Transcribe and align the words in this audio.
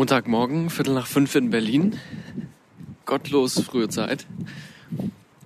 Montagmorgen, 0.00 0.70
Viertel 0.70 0.94
nach 0.94 1.06
fünf 1.06 1.34
in 1.34 1.50
Berlin. 1.50 1.94
Gottlos 3.04 3.60
frühe 3.60 3.90
Zeit. 3.90 4.26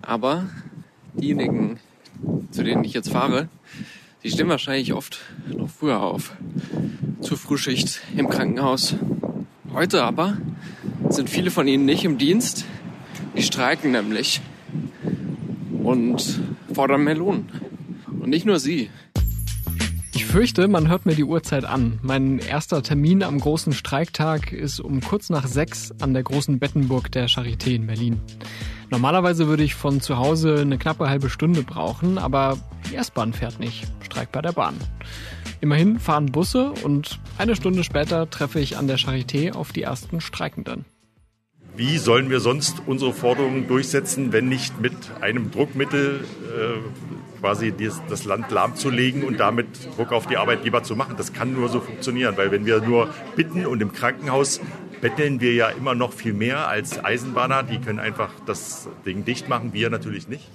Aber 0.01 0.49
diejenigen, 1.15 1.81
zu 2.53 2.63
denen 2.63 2.85
ich 2.85 2.93
jetzt 2.93 3.11
fahre, 3.11 3.49
die 4.23 4.31
stehen 4.31 4.49
wahrscheinlich 4.49 4.93
oft 4.93 5.19
noch 5.49 5.69
früher 5.69 6.01
auf. 6.01 6.37
Zur 7.21 7.37
Frühschicht 7.37 8.01
im 8.17 8.29
Krankenhaus. 8.29 8.95
Heute 9.73 10.05
aber 10.05 10.39
sind 11.09 11.29
viele 11.29 11.51
von 11.51 11.67
ihnen 11.67 11.85
nicht 11.85 12.05
im 12.05 12.17
Dienst. 12.17 12.65
Die 13.37 13.43
streiken 13.43 13.91
nämlich 13.91 14.41
und 15.83 16.39
fordern 16.73 17.03
mehr 17.03 17.17
Lohn. 17.17 17.49
Und 18.07 18.29
nicht 18.31 18.47
nur 18.47 18.61
sie. 18.61 18.89
Ich 20.35 20.37
fürchte, 20.37 20.67
man 20.67 20.89
hört 20.89 21.07
mir 21.07 21.15
die 21.15 21.23
Uhrzeit 21.23 21.65
an. 21.65 22.01
Mein 22.03 22.41
erster 22.41 22.83
Termin 22.83 23.23
am 23.23 23.39
großen 23.39 23.73
Streiktag 23.73 24.51
ist 24.51 24.81
um 24.81 25.01
kurz 25.01 25.31
nach 25.31 25.47
sechs 25.47 25.95
an 26.01 26.13
der 26.13 26.25
großen 26.25 26.59
Bettenburg 26.59 27.13
der 27.13 27.29
Charité 27.29 27.77
in 27.77 27.87
Berlin. 27.87 28.21
Normalerweise 28.91 29.47
würde 29.47 29.63
ich 29.63 29.77
von 29.77 30.01
zu 30.01 30.19
Hause 30.19 30.59
eine 30.61 30.77
knappe 30.77 31.09
halbe 31.09 31.31
Stunde 31.31 31.63
brauchen, 31.63 32.19
aber 32.19 32.59
die 32.91 32.97
S-Bahn 32.97 33.33
fährt 33.33 33.61
nicht. 33.61 33.87
Streik 34.01 34.33
bei 34.33 34.43
der 34.43 34.51
Bahn. 34.51 34.75
Immerhin 35.61 36.01
fahren 36.01 36.33
Busse 36.33 36.73
und 36.83 37.21
eine 37.39 37.55
Stunde 37.55 37.85
später 37.85 38.29
treffe 38.29 38.59
ich 38.59 38.77
an 38.77 38.89
der 38.89 38.99
Charité 38.99 39.53
auf 39.53 39.71
die 39.71 39.83
ersten 39.83 40.21
Streikenden. 40.21 40.85
Wie 41.77 41.99
sollen 41.99 42.31
wir 42.31 42.39
sonst 42.39 42.83
unsere 42.87 43.13
Forderungen 43.13 43.67
durchsetzen, 43.67 44.33
wenn 44.33 44.49
nicht 44.49 44.81
mit 44.81 44.95
einem 45.21 45.51
Druckmittel 45.51 46.21
äh, 46.23 47.41
quasi 47.41 47.75
das 48.09 48.25
Land 48.25 48.53
lahmzulegen 48.53 49.25
und 49.25 49.41
damit 49.41 49.67
Druck 49.97 50.13
auf 50.13 50.29
die 50.29 50.37
Arbeitgeber 50.37 50.85
zu 50.85 50.95
machen? 50.95 51.17
Das 51.17 51.33
kann 51.33 51.53
nur 51.53 51.69
so 51.69 51.81
funktionieren, 51.81 52.37
weil 52.37 52.53
wenn 52.53 52.65
wir 52.65 52.81
nur 52.81 53.09
bitten 53.35 53.67
und 53.67 53.83
im 53.83 53.93
Krankenhaus 53.93 54.61
betteln 55.01 55.41
wir 55.41 55.53
ja 55.53 55.69
immer 55.69 55.97
noch 55.97 56.13
viel 56.13 56.33
mehr 56.33 56.69
als 56.69 57.05
Eisenbahner, 57.05 57.65
die 57.65 57.81
können 57.81 57.99
einfach 57.99 58.31
das 58.47 58.89
Ding 59.05 59.25
dicht 59.25 59.49
machen, 59.49 59.73
wir 59.73 59.91
natürlich 59.91 60.29
nicht. 60.29 60.49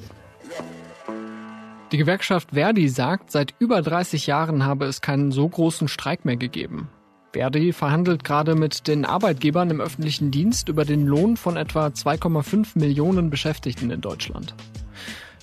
Die 1.91 1.97
Gewerkschaft 1.97 2.51
Verdi 2.53 2.88
sagt, 2.88 3.31
seit 3.31 3.53
über 3.59 3.81
30 3.81 4.25
Jahren 4.25 4.63
habe 4.63 4.85
es 4.85 5.01
keinen 5.01 5.31
so 5.31 5.49
großen 5.49 5.89
Streik 5.89 6.23
mehr 6.23 6.38
gegeben. 6.38 6.88
Verdi 7.31 7.73
verhandelt 7.73 8.23
gerade 8.23 8.55
mit 8.55 8.88
den 8.88 9.05
Arbeitgebern 9.05 9.69
im 9.69 9.81
öffentlichen 9.81 10.31
Dienst 10.31 10.69
über 10.69 10.85
den 10.85 11.05
Lohn 11.05 11.38
von 11.38 11.58
etwa 11.58 11.88
2,5 11.88 12.77
Millionen 12.77 13.30
Beschäftigten 13.30 13.91
in 13.91 14.02
Deutschland. 14.02 14.55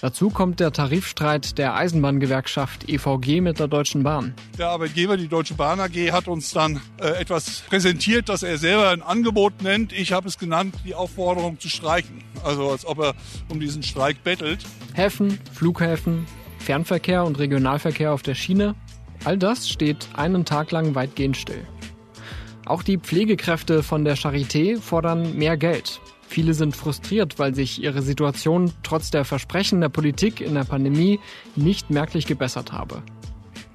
Dazu 0.00 0.28
kommt 0.28 0.60
der 0.60 0.72
Tarifstreit 0.72 1.56
der 1.56 1.74
Eisenbahngewerkschaft 1.74 2.88
EVG 2.88 3.40
mit 3.40 3.58
der 3.58 3.68
Deutschen 3.68 4.02
Bahn. 4.02 4.34
Der 4.58 4.68
Arbeitgeber, 4.68 5.16
die 5.16 5.28
Deutsche 5.28 5.54
Bahn 5.54 5.80
AG, 5.80 6.12
hat 6.12 6.28
uns 6.28 6.50
dann 6.50 6.82
äh, 7.00 7.20
etwas 7.20 7.62
präsentiert, 7.62 8.28
das 8.28 8.42
er 8.42 8.58
selber 8.58 8.90
ein 8.90 9.02
Angebot 9.02 9.62
nennt. 9.62 9.92
Ich 9.92 10.12
habe 10.12 10.28
es 10.28 10.38
genannt, 10.38 10.74
die 10.84 10.94
Aufforderung 10.94 11.58
zu 11.60 11.68
streiken. 11.68 12.22
Also 12.44 12.70
als 12.70 12.84
ob 12.84 12.98
er 12.98 13.14
um 13.48 13.58
diesen 13.58 13.82
Streik 13.82 14.22
bettelt. 14.22 14.64
Häfen, 14.92 15.38
Flughäfen, 15.52 16.26
Fernverkehr 16.58 17.24
und 17.24 17.38
Regionalverkehr 17.38 18.12
auf 18.12 18.22
der 18.22 18.34
Schiene, 18.34 18.74
all 19.24 19.38
das 19.38 19.68
steht 19.68 20.08
einen 20.14 20.44
Tag 20.44 20.72
lang 20.72 20.94
weitgehend 20.94 21.38
still. 21.38 21.66
Auch 22.66 22.82
die 22.82 22.98
Pflegekräfte 22.98 23.84
von 23.84 24.04
der 24.04 24.16
Charité 24.16 24.80
fordern 24.80 25.36
mehr 25.36 25.56
Geld. 25.56 26.00
Viele 26.26 26.52
sind 26.52 26.74
frustriert, 26.74 27.38
weil 27.38 27.54
sich 27.54 27.80
ihre 27.80 28.02
Situation 28.02 28.72
trotz 28.82 29.12
der 29.12 29.24
Versprechen 29.24 29.80
der 29.80 29.88
Politik 29.88 30.40
in 30.40 30.54
der 30.54 30.64
Pandemie 30.64 31.20
nicht 31.54 31.90
merklich 31.90 32.26
gebessert 32.26 32.72
habe. 32.72 33.02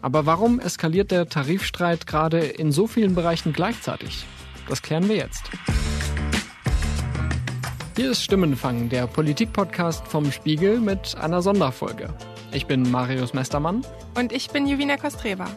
Aber 0.02 0.26
warum 0.26 0.60
eskaliert 0.60 1.12
der 1.12 1.30
Tarifstreit 1.30 2.06
gerade 2.06 2.40
in 2.40 2.74
so 2.74 2.86
vielen 2.86 3.16
Bereichen 3.16 3.54
gleichzeitig? 3.54 4.26
Das 4.68 4.82
klären 4.82 5.08
wir 5.08 5.16
jetzt. 5.16 5.50
Hier 7.96 8.12
ist 8.12 8.24
Stimmenfang, 8.24 8.90
der 8.90 9.08
Politikpodcast 9.08 10.06
vom 10.06 10.34
Spiegel 10.34 10.82
mit 10.82 11.16
einer 11.16 11.42
Sonderfolge. 11.42 12.14
Ich 12.52 12.66
bin 12.66 12.92
Marius 12.92 13.34
Mestermann. 13.34 13.86
Und 14.16 14.34
ich 14.34 14.50
bin 14.50 14.68
Juvina 14.68 14.98
Kostreva. 14.98 15.48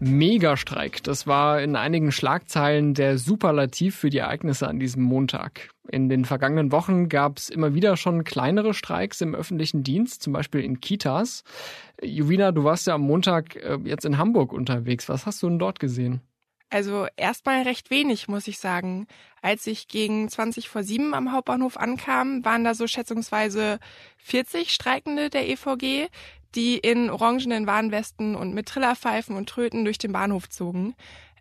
Megastreik. 0.00 1.02
Das 1.02 1.26
war 1.26 1.60
in 1.60 1.76
einigen 1.76 2.10
Schlagzeilen 2.10 2.94
der 2.94 3.18
Superlativ 3.18 3.96
für 3.96 4.10
die 4.10 4.18
Ereignisse 4.18 4.66
an 4.66 4.80
diesem 4.80 5.02
Montag. 5.02 5.70
In 5.88 6.08
den 6.08 6.24
vergangenen 6.24 6.72
Wochen 6.72 7.08
gab 7.08 7.36
es 7.36 7.50
immer 7.50 7.74
wieder 7.74 7.96
schon 7.96 8.24
kleinere 8.24 8.72
Streiks 8.72 9.20
im 9.20 9.34
öffentlichen 9.34 9.82
Dienst, 9.82 10.22
zum 10.22 10.32
Beispiel 10.32 10.62
in 10.62 10.80
Kitas. 10.80 11.44
Juvina, 12.02 12.50
du 12.52 12.64
warst 12.64 12.86
ja 12.86 12.94
am 12.94 13.02
Montag 13.02 13.56
äh, 13.56 13.78
jetzt 13.84 14.04
in 14.04 14.16
Hamburg 14.16 14.52
unterwegs. 14.52 15.08
Was 15.08 15.26
hast 15.26 15.42
du 15.42 15.48
denn 15.48 15.58
dort 15.58 15.80
gesehen? 15.80 16.22
Also 16.70 17.08
erstmal 17.16 17.62
recht 17.62 17.90
wenig, 17.90 18.28
muss 18.28 18.46
ich 18.46 18.58
sagen. 18.58 19.08
Als 19.42 19.66
ich 19.66 19.88
gegen 19.88 20.28
20 20.28 20.68
vor 20.68 20.84
7 20.84 21.14
am 21.14 21.32
Hauptbahnhof 21.32 21.76
ankam, 21.76 22.44
waren 22.44 22.62
da 22.62 22.74
so 22.74 22.86
schätzungsweise 22.86 23.80
40 24.18 24.72
Streikende 24.72 25.30
der 25.30 25.48
EVG, 25.48 26.08
die 26.54 26.78
in 26.78 27.10
orangenen 27.10 27.66
Warnwesten 27.66 28.34
und 28.34 28.54
mit 28.54 28.66
Trillerpfeifen 28.66 29.36
und 29.36 29.48
Tröten 29.48 29.84
durch 29.84 29.98
den 29.98 30.12
Bahnhof 30.12 30.48
zogen. 30.48 30.94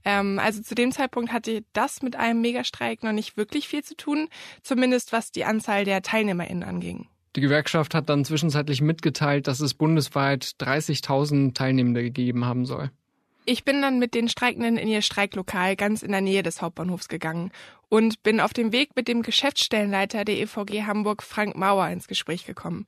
Ähm, 0.06 0.40
also 0.40 0.62
zu 0.62 0.76
dem 0.76 0.92
Zeitpunkt 0.92 1.32
hatte 1.32 1.64
das 1.74 2.02
mit 2.02 2.16
einem 2.16 2.42
Megastreik 2.42 3.04
noch 3.04 3.12
nicht 3.12 3.38
wirklich 3.38 3.68
viel 3.68 3.84
zu 3.84 3.96
tun, 3.96 4.28
zumindest 4.62 5.12
was 5.12 5.32
die 5.32 5.46
Anzahl 5.46 5.86
der 5.86 6.02
TeilnehmerInnen 6.02 6.64
anging. 6.64 7.08
Die 7.36 7.42
Gewerkschaft 7.42 7.94
hat 7.94 8.10
dann 8.10 8.26
zwischenzeitlich 8.26 8.82
mitgeteilt, 8.82 9.48
dass 9.48 9.60
es 9.60 9.74
bundesweit 9.74 10.56
30.000 10.60 11.54
Teilnehmende 11.54 12.02
gegeben 12.02 12.46
haben 12.46 12.66
soll. 12.66 12.92
Ich 13.46 13.64
bin 13.64 13.82
dann 13.82 14.00
mit 14.00 14.14
den 14.14 14.30
Streikenden 14.30 14.78
in 14.78 14.88
ihr 14.88 15.02
Streiklokal 15.02 15.76
ganz 15.76 16.04
in 16.04 16.12
der 16.12 16.22
Nähe 16.22 16.44
des 16.44 16.62
Hauptbahnhofs 16.62 17.08
gegangen 17.08 17.52
und 17.88 18.22
bin 18.24 18.40
auf 18.40 18.54
dem 18.54 18.72
Weg 18.72 18.96
mit 18.96 19.08
dem 19.08 19.22
Geschäftsstellenleiter 19.22 20.26
der 20.26 20.38
EVG 20.38 20.84
Hamburg, 20.86 21.24
Frank 21.24 21.56
Mauer, 21.56 21.88
ins 21.90 22.08
Gespräch 22.08 22.46
gekommen. 22.46 22.86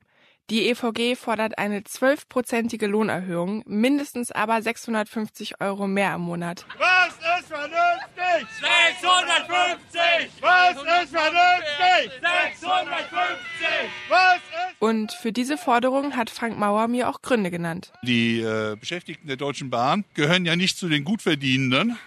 Die 0.50 0.68
EVG 0.68 1.16
fordert 1.16 1.56
eine 1.56 1.84
zwölfprozentige 1.84 2.86
Lohnerhöhung, 2.86 3.62
mindestens 3.66 4.32
aber 4.32 4.60
650 4.60 5.60
Euro 5.60 5.86
mehr 5.86 6.16
im 6.16 6.22
Monat. 6.22 6.66
Was 6.78 7.14
ist 7.38 7.48
vernünftig? 7.48 8.48
650! 8.60 10.42
Was 10.42 10.76
ist 10.76 11.12
vernünftig? 11.12 12.20
650! 12.20 13.68
Was 14.08 14.36
ist 14.36 14.76
Und 14.80 15.12
für 15.12 15.32
diese 15.32 15.56
Forderung 15.56 16.16
hat 16.16 16.28
Frank 16.28 16.58
Mauer 16.58 16.88
mir 16.88 17.08
auch 17.08 17.22
Gründe 17.22 17.50
genannt. 17.50 17.92
Die 18.02 18.40
äh, 18.40 18.76
Beschäftigten 18.78 19.28
der 19.28 19.36
Deutschen 19.36 19.70
Bahn 19.70 20.04
gehören 20.14 20.44
ja 20.44 20.56
nicht 20.56 20.76
zu 20.76 20.88
den 20.88 21.04
Gutverdienenden. 21.04 21.98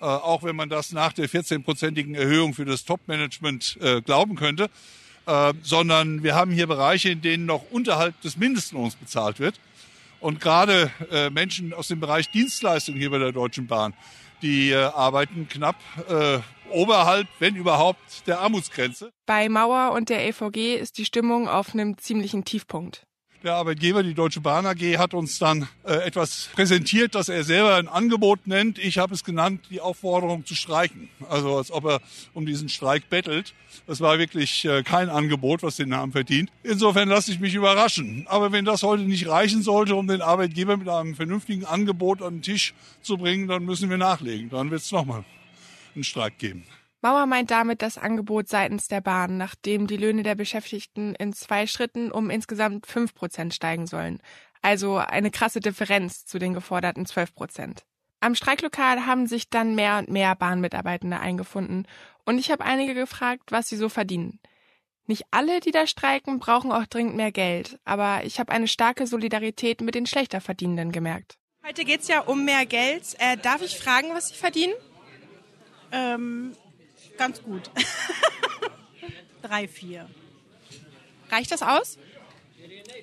Äh, 0.00 0.04
auch 0.04 0.42
wenn 0.42 0.56
man 0.56 0.68
das 0.68 0.90
nach 0.92 1.12
der 1.12 1.28
14-prozentigen 1.28 2.16
Erhöhung 2.16 2.54
für 2.54 2.64
das 2.64 2.84
Top-Management 2.84 3.78
äh, 3.80 4.02
glauben 4.02 4.34
könnte. 4.34 4.68
Äh, 5.26 5.54
sondern 5.62 6.22
wir 6.22 6.34
haben 6.34 6.50
hier 6.50 6.66
Bereiche, 6.66 7.10
in 7.10 7.22
denen 7.22 7.46
noch 7.46 7.70
unterhalb 7.70 8.20
des 8.22 8.36
Mindestlohns 8.36 8.96
bezahlt 8.96 9.38
wird. 9.38 9.60
Und 10.20 10.40
gerade 10.40 10.90
äh, 11.10 11.30
Menschen 11.30 11.72
aus 11.72 11.88
dem 11.88 12.00
Bereich 12.00 12.30
Dienstleistung 12.30 12.96
hier 12.96 13.10
bei 13.10 13.18
der 13.18 13.32
Deutschen 13.32 13.66
Bahn, 13.66 13.94
die 14.40 14.70
äh, 14.70 14.76
arbeiten 14.76 15.48
knapp 15.48 15.76
äh, 16.08 16.38
oberhalb, 16.70 17.28
wenn 17.38 17.56
überhaupt, 17.56 18.26
der 18.26 18.40
Armutsgrenze. 18.40 19.12
Bei 19.26 19.48
Mauer 19.48 19.92
und 19.92 20.08
der 20.08 20.26
EVG 20.26 20.76
ist 20.76 20.98
die 20.98 21.04
Stimmung 21.04 21.48
auf 21.48 21.74
einem 21.74 21.98
ziemlichen 21.98 22.44
Tiefpunkt. 22.44 23.04
Der 23.42 23.56
Arbeitgeber, 23.56 24.04
die 24.04 24.14
Deutsche 24.14 24.40
Bahn 24.40 24.66
AG, 24.66 24.98
hat 24.98 25.14
uns 25.14 25.40
dann 25.40 25.66
äh, 25.84 25.94
etwas 25.94 26.48
präsentiert, 26.52 27.16
das 27.16 27.28
er 27.28 27.42
selber 27.42 27.74
ein 27.74 27.88
Angebot 27.88 28.46
nennt. 28.46 28.78
Ich 28.78 28.98
habe 28.98 29.14
es 29.14 29.24
genannt, 29.24 29.66
die 29.68 29.80
Aufforderung 29.80 30.46
zu 30.46 30.54
streiken. 30.54 31.08
Also 31.28 31.56
als 31.56 31.72
ob 31.72 31.86
er 31.86 32.00
um 32.34 32.46
diesen 32.46 32.68
Streik 32.68 33.10
bettelt. 33.10 33.52
Das 33.88 34.00
war 34.00 34.20
wirklich 34.20 34.64
äh, 34.64 34.84
kein 34.84 35.08
Angebot, 35.08 35.64
was 35.64 35.74
den 35.74 35.88
Namen 35.88 36.12
verdient. 36.12 36.52
Insofern 36.62 37.08
lasse 37.08 37.32
ich 37.32 37.40
mich 37.40 37.54
überraschen. 37.54 38.26
Aber 38.28 38.52
wenn 38.52 38.64
das 38.64 38.84
heute 38.84 39.02
nicht 39.02 39.28
reichen 39.28 39.62
sollte, 39.62 39.96
um 39.96 40.06
den 40.06 40.22
Arbeitgeber 40.22 40.76
mit 40.76 40.88
einem 40.88 41.16
vernünftigen 41.16 41.64
Angebot 41.64 42.22
an 42.22 42.36
den 42.36 42.42
Tisch 42.42 42.74
zu 43.00 43.18
bringen, 43.18 43.48
dann 43.48 43.64
müssen 43.64 43.90
wir 43.90 43.98
nachlegen. 43.98 44.50
Dann 44.50 44.70
wird 44.70 44.82
es 44.82 44.92
nochmal 44.92 45.24
einen 45.96 46.04
Streik 46.04 46.38
geben. 46.38 46.64
Mauer 47.02 47.26
meint 47.26 47.50
damit 47.50 47.82
das 47.82 47.98
Angebot 47.98 48.48
seitens 48.48 48.86
der 48.86 49.00
Bahn, 49.00 49.36
nachdem 49.36 49.88
die 49.88 49.96
Löhne 49.96 50.22
der 50.22 50.36
Beschäftigten 50.36 51.16
in 51.16 51.32
zwei 51.32 51.66
Schritten 51.66 52.12
um 52.12 52.30
insgesamt 52.30 52.86
fünf 52.86 53.12
Prozent 53.12 53.54
steigen 53.54 53.88
sollen. 53.88 54.20
Also 54.62 54.98
eine 54.98 55.32
krasse 55.32 55.58
Differenz 55.58 56.24
zu 56.24 56.38
den 56.38 56.54
geforderten 56.54 57.04
zwölf 57.04 57.34
Prozent. 57.34 57.84
Am 58.20 58.36
Streiklokal 58.36 59.04
haben 59.04 59.26
sich 59.26 59.50
dann 59.50 59.74
mehr 59.74 59.98
und 59.98 60.10
mehr 60.10 60.36
Bahnmitarbeitende 60.36 61.18
eingefunden 61.18 61.88
und 62.24 62.38
ich 62.38 62.52
habe 62.52 62.64
einige 62.64 62.94
gefragt, 62.94 63.50
was 63.50 63.68
sie 63.68 63.76
so 63.76 63.88
verdienen. 63.88 64.38
Nicht 65.06 65.24
alle, 65.32 65.58
die 65.58 65.72
da 65.72 65.88
streiken, 65.88 66.38
brauchen 66.38 66.70
auch 66.70 66.86
dringend 66.86 67.16
mehr 67.16 67.32
Geld, 67.32 67.80
aber 67.84 68.20
ich 68.22 68.38
habe 68.38 68.52
eine 68.52 68.68
starke 68.68 69.08
Solidarität 69.08 69.80
mit 69.80 69.96
den 69.96 70.06
schlechter 70.06 70.40
Verdienenden 70.40 70.92
gemerkt. 70.92 71.36
Heute 71.66 71.84
geht's 71.84 72.06
ja 72.06 72.20
um 72.20 72.44
mehr 72.44 72.64
Geld. 72.64 73.16
Äh, 73.18 73.36
darf 73.38 73.60
ich 73.60 73.76
fragen, 73.76 74.10
was 74.12 74.28
Sie 74.28 74.34
verdienen? 74.34 74.74
Ähm, 75.90 76.54
ganz 77.16 77.42
gut. 77.42 77.70
Drei, 79.42 79.68
vier. 79.68 80.08
Reicht 81.30 81.50
das 81.50 81.62
aus? 81.62 81.98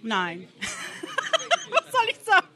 Nein. 0.01 0.47
Was 0.59 1.91
soll 1.91 2.09
ich 2.09 2.17
sagen? 2.23 2.47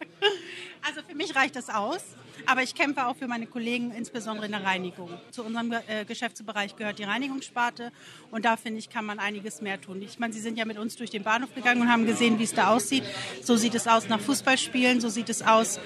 Also 0.81 1.01
für 1.07 1.15
mich 1.15 1.35
reicht 1.35 1.55
das 1.55 1.69
aus. 1.69 2.03
Aber 2.45 2.61
ich 2.61 2.75
kämpfe 2.75 3.05
auch 3.05 3.15
für 3.15 3.27
meine 3.27 3.47
Kollegen, 3.47 3.91
insbesondere 3.91 4.45
in 4.45 4.51
der 4.51 4.63
Reinigung. 4.63 5.09
Zu 5.31 5.43
unserem 5.43 5.71
äh, 5.71 6.03
Geschäftsbereich 6.05 6.75
gehört 6.75 6.99
die 6.99 7.03
Reinigungssparte 7.03 7.91
und 8.31 8.43
da 8.43 8.57
finde 8.57 8.79
ich, 8.79 8.89
kann 8.89 9.05
man 9.05 9.19
einiges 9.19 9.61
mehr 9.61 9.79
tun. 9.79 10.01
Ich 10.01 10.19
meine, 10.19 10.33
Sie 10.33 10.41
sind 10.41 10.57
ja 10.57 10.65
mit 10.65 10.77
uns 10.77 10.95
durch 10.95 11.09
den 11.09 11.23
Bahnhof 11.23 11.53
gegangen 11.55 11.81
und 11.81 11.89
haben 11.89 12.05
gesehen, 12.05 12.39
wie 12.39 12.43
es 12.43 12.53
da 12.53 12.67
aussieht. 12.67 13.03
So 13.41 13.55
sieht 13.55 13.75
es 13.75 13.87
aus 13.87 14.09
nach 14.09 14.19
Fußballspielen, 14.19 14.99
so 14.99 15.09
sieht 15.09 15.29
es 15.29 15.41
aus 15.41 15.79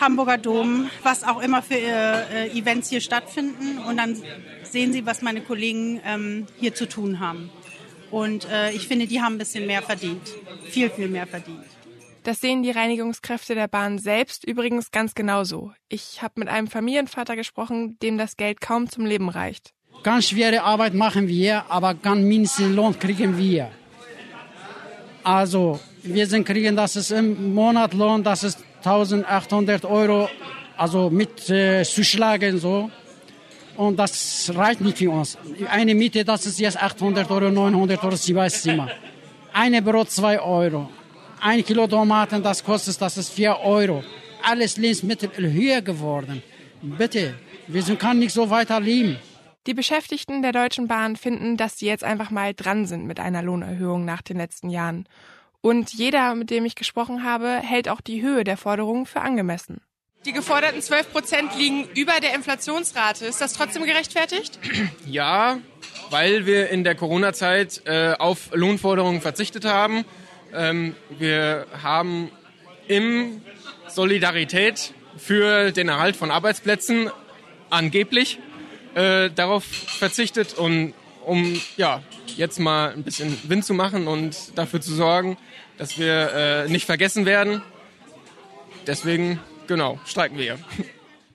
Hamburger 0.00 0.38
Dom, 0.38 0.90
was 1.02 1.24
auch 1.24 1.40
immer 1.40 1.62
für 1.62 1.74
äh, 1.74 2.50
Events 2.50 2.90
hier 2.90 3.00
stattfinden. 3.00 3.78
Und 3.78 3.96
dann 3.96 4.22
sehen 4.76 4.92
Sie, 4.92 5.06
was 5.06 5.22
meine 5.22 5.40
Kollegen 5.40 6.02
ähm, 6.04 6.46
hier 6.60 6.74
zu 6.74 6.86
tun 6.86 7.18
haben. 7.18 7.48
Und 8.10 8.46
äh, 8.50 8.72
ich 8.72 8.86
finde, 8.86 9.06
die 9.06 9.22
haben 9.22 9.36
ein 9.36 9.38
bisschen 9.38 9.66
mehr 9.66 9.80
verdient. 9.80 10.20
Viel, 10.68 10.90
viel 10.90 11.08
mehr 11.08 11.26
verdient. 11.26 11.64
Das 12.24 12.42
sehen 12.42 12.62
die 12.62 12.72
Reinigungskräfte 12.72 13.54
der 13.54 13.68
Bahn 13.68 13.98
selbst 13.98 14.44
übrigens 14.44 14.90
ganz 14.90 15.14
genauso. 15.14 15.72
Ich 15.88 16.20
habe 16.20 16.34
mit 16.40 16.48
einem 16.48 16.66
Familienvater 16.66 17.36
gesprochen, 17.36 17.96
dem 18.02 18.18
das 18.18 18.36
Geld 18.36 18.60
kaum 18.60 18.90
zum 18.90 19.06
Leben 19.06 19.30
reicht. 19.30 19.72
Ganz 20.02 20.28
schwere 20.28 20.62
Arbeit 20.62 20.92
machen 20.92 21.26
wir, 21.26 21.70
aber 21.70 21.94
ganz 21.94 22.22
Mindestlohn 22.22 22.98
kriegen 22.98 23.38
wir. 23.38 23.70
Also, 25.24 25.80
wir 26.02 26.26
sind 26.26 26.44
kriegen, 26.44 26.76
das 26.76 26.96
ist 26.96 27.12
im 27.12 27.54
Monatlohn, 27.54 28.22
das 28.22 28.44
ist 28.44 28.58
1800 28.84 29.86
Euro, 29.86 30.28
also 30.76 31.08
mit 31.08 31.48
äh, 31.48 31.82
Zuschlagen 31.82 32.58
so. 32.58 32.90
Und 33.76 33.96
das 33.98 34.50
reicht 34.54 34.80
nicht 34.80 34.98
für 34.98 35.10
uns. 35.10 35.36
Eine 35.68 35.94
Miete, 35.94 36.24
das 36.24 36.46
ist 36.46 36.58
jetzt 36.58 36.82
800 36.82 37.30
Euro, 37.30 37.50
900 37.50 38.02
Euro, 38.02 38.16
Sie 38.16 38.34
weiß 38.34 38.66
immer. 38.66 38.88
Eine 39.52 39.82
Brot 39.82 40.10
2 40.10 40.40
Euro. 40.40 40.88
Ein 41.40 41.64
Kilo 41.64 41.86
Tomaten, 41.86 42.42
das 42.42 42.64
kostet, 42.64 43.00
das 43.00 43.18
ist 43.18 43.30
4 43.30 43.58
Euro. 43.60 44.02
Alles 44.42 44.76
Lebensmittel 44.76 45.30
höher 45.52 45.82
geworden. 45.82 46.42
Bitte, 46.82 47.34
wir 47.66 47.82
können 47.96 48.20
nicht 48.20 48.32
so 48.32 48.48
weiter 48.48 48.80
leben. 48.80 49.18
Die 49.66 49.74
Beschäftigten 49.74 50.42
der 50.42 50.52
Deutschen 50.52 50.86
Bahn 50.86 51.16
finden, 51.16 51.56
dass 51.56 51.78
sie 51.78 51.86
jetzt 51.86 52.04
einfach 52.04 52.30
mal 52.30 52.54
dran 52.54 52.86
sind 52.86 53.04
mit 53.06 53.18
einer 53.18 53.42
Lohnerhöhung 53.42 54.04
nach 54.04 54.22
den 54.22 54.36
letzten 54.36 54.70
Jahren. 54.70 55.08
Und 55.60 55.92
jeder, 55.92 56.34
mit 56.36 56.50
dem 56.50 56.64
ich 56.64 56.76
gesprochen 56.76 57.24
habe, 57.24 57.48
hält 57.48 57.88
auch 57.88 58.00
die 58.00 58.22
Höhe 58.22 58.44
der 58.44 58.56
Forderungen 58.56 59.06
für 59.06 59.20
angemessen. 59.20 59.80
Die 60.26 60.32
geforderten 60.32 60.82
12 60.82 61.12
Prozent 61.12 61.56
liegen 61.56 61.88
über 61.94 62.18
der 62.20 62.34
Inflationsrate. 62.34 63.26
Ist 63.26 63.40
das 63.40 63.52
trotzdem 63.52 63.84
gerechtfertigt? 63.84 64.58
Ja, 65.06 65.58
weil 66.10 66.46
wir 66.46 66.68
in 66.70 66.82
der 66.82 66.96
Corona-Zeit 66.96 67.82
äh, 67.84 68.14
auf 68.18 68.50
Lohnforderungen 68.52 69.20
verzichtet 69.20 69.64
haben. 69.64 70.04
Ähm, 70.52 70.96
wir 71.10 71.66
haben 71.80 72.32
im 72.88 73.40
Solidarität 73.86 74.92
für 75.16 75.70
den 75.70 75.88
Erhalt 75.88 76.16
von 76.16 76.32
Arbeitsplätzen 76.32 77.08
angeblich 77.70 78.40
äh, 78.96 79.30
darauf 79.30 79.64
verzichtet 79.64 80.54
und 80.54 80.92
um 81.24 81.60
ja 81.76 82.02
jetzt 82.36 82.58
mal 82.58 82.92
ein 82.92 83.04
bisschen 83.04 83.38
Wind 83.48 83.64
zu 83.64 83.74
machen 83.74 84.08
und 84.08 84.58
dafür 84.58 84.80
zu 84.80 84.92
sorgen, 84.92 85.36
dass 85.78 85.98
wir 85.98 86.32
äh, 86.32 86.68
nicht 86.68 86.84
vergessen 86.84 87.26
werden. 87.26 87.62
Deswegen 88.88 89.40
Genau, 89.66 89.98
streiken 90.04 90.38
wir. 90.38 90.58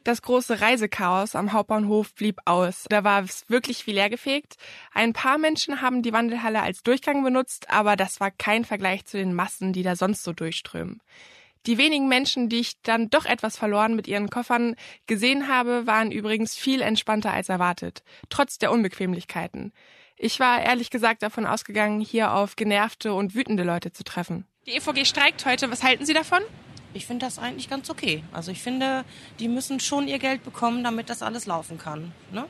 Das 0.03 0.23
große 0.23 0.61
Reisechaos 0.61 1.35
am 1.35 1.53
Hauptbahnhof 1.53 2.15
blieb 2.15 2.39
aus. 2.45 2.85
Da 2.89 3.03
war 3.03 3.23
es 3.23 3.45
wirklich 3.49 3.85
wie 3.85 3.91
leergefegt. 3.91 4.55
Ein 4.93 5.13
paar 5.13 5.37
Menschen 5.37 5.81
haben 5.81 6.01
die 6.01 6.11
Wandelhalle 6.11 6.61
als 6.61 6.81
Durchgang 6.81 7.23
benutzt, 7.23 7.69
aber 7.69 7.95
das 7.95 8.19
war 8.19 8.31
kein 8.31 8.65
Vergleich 8.65 9.05
zu 9.05 9.17
den 9.17 9.35
Massen, 9.35 9.73
die 9.73 9.83
da 9.83 9.95
sonst 9.95 10.23
so 10.23 10.33
durchströmen. 10.33 11.01
Die 11.67 11.77
wenigen 11.77 12.07
Menschen, 12.07 12.49
die 12.49 12.61
ich 12.61 12.81
dann 12.81 13.11
doch 13.11 13.25
etwas 13.25 13.57
verloren 13.57 13.95
mit 13.95 14.07
ihren 14.07 14.31
Koffern 14.31 14.75
gesehen 15.05 15.47
habe, 15.47 15.85
waren 15.85 16.11
übrigens 16.11 16.55
viel 16.55 16.81
entspannter 16.81 17.31
als 17.31 17.49
erwartet, 17.49 18.01
trotz 18.29 18.57
der 18.57 18.71
Unbequemlichkeiten. 18.71 19.71
Ich 20.17 20.39
war 20.39 20.63
ehrlich 20.63 20.89
gesagt 20.89 21.21
davon 21.21 21.45
ausgegangen, 21.45 21.99
hier 22.01 22.33
auf 22.33 22.55
genervte 22.55 23.13
und 23.13 23.35
wütende 23.35 23.63
Leute 23.63 23.91
zu 23.91 24.03
treffen. 24.03 24.45
Die 24.65 24.71
EVG 24.71 25.05
streikt 25.05 25.45
heute. 25.45 25.69
Was 25.69 25.83
halten 25.83 26.05
Sie 26.05 26.13
davon? 26.13 26.41
Ich 26.93 27.05
finde 27.05 27.25
das 27.25 27.39
eigentlich 27.39 27.69
ganz 27.69 27.89
okay. 27.89 28.23
Also 28.33 28.51
ich 28.51 28.61
finde, 28.61 29.05
die 29.39 29.47
müssen 29.47 29.79
schon 29.79 30.07
ihr 30.07 30.19
Geld 30.19 30.43
bekommen, 30.43 30.83
damit 30.83 31.09
das 31.09 31.21
alles 31.21 31.45
laufen 31.45 31.77
kann. 31.77 32.11
Ne? 32.31 32.45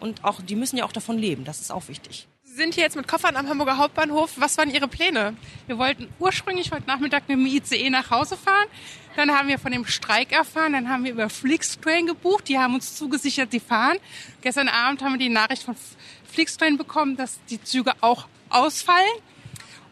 Und 0.00 0.24
auch, 0.24 0.40
die 0.42 0.56
müssen 0.56 0.76
ja 0.76 0.84
auch 0.84 0.92
davon 0.92 1.18
leben, 1.18 1.44
das 1.44 1.60
ist 1.60 1.70
auch 1.70 1.88
wichtig. 1.88 2.26
Sie 2.44 2.54
sind 2.54 2.74
hier 2.74 2.84
jetzt 2.84 2.96
mit 2.96 3.06
Koffern 3.06 3.36
am 3.36 3.48
Hamburger 3.48 3.76
Hauptbahnhof. 3.76 4.32
Was 4.36 4.56
waren 4.56 4.72
Ihre 4.72 4.88
Pläne? 4.88 5.36
Wir 5.66 5.76
wollten 5.76 6.08
ursprünglich 6.18 6.72
heute 6.72 6.86
Nachmittag 6.86 7.28
mit 7.28 7.36
dem 7.36 7.44
ICE 7.44 7.90
nach 7.90 8.10
Hause 8.10 8.36
fahren. 8.36 8.66
Dann 9.14 9.30
haben 9.30 9.48
wir 9.48 9.58
von 9.58 9.72
dem 9.72 9.84
Streik 9.84 10.32
erfahren. 10.32 10.72
Dann 10.72 10.88
haben 10.88 11.04
wir 11.04 11.12
über 11.12 11.28
Flixtrain 11.28 12.06
gebucht. 12.06 12.48
Die 12.48 12.58
haben 12.58 12.74
uns 12.74 12.96
zugesichert, 12.96 13.50
sie 13.50 13.60
fahren. 13.60 13.98
Gestern 14.40 14.68
Abend 14.68 15.02
haben 15.02 15.12
wir 15.12 15.18
die 15.18 15.28
Nachricht 15.28 15.64
von 15.64 15.76
Flixtrain 16.24 16.78
bekommen, 16.78 17.16
dass 17.16 17.38
die 17.50 17.62
Züge 17.62 17.92
auch 18.00 18.26
ausfallen. 18.48 19.04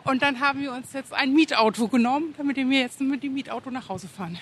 Und 0.05 0.23
dann 0.23 0.41
haben 0.41 0.61
wir 0.61 0.73
uns 0.73 0.93
jetzt 0.93 1.15
ein 1.15 1.33
Mietauto 1.33 1.89
genommen, 1.89 2.35
damit 2.37 2.57
wir 2.57 2.79
jetzt 2.79 3.01
mit 3.01 3.23
dem 3.23 3.35
Mietauto 3.35 3.71
nach 3.71 3.89
Hause 3.89 4.07
fahren. 4.07 4.39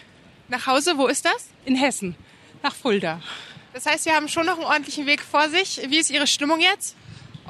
Nach 0.48 0.66
Hause, 0.66 0.98
wo 0.98 1.06
ist 1.06 1.24
das? 1.24 1.48
In 1.64 1.76
Hessen, 1.76 2.16
nach 2.62 2.74
Fulda. 2.74 3.20
Das 3.72 3.86
heißt, 3.86 4.04
Sie 4.04 4.10
haben 4.10 4.28
schon 4.28 4.44
noch 4.44 4.56
einen 4.56 4.64
ordentlichen 4.64 5.06
Weg 5.06 5.22
vor 5.22 5.48
sich. 5.48 5.80
Wie 5.88 5.98
ist 5.98 6.10
Ihre 6.10 6.26
Stimmung 6.26 6.60
jetzt? 6.60 6.96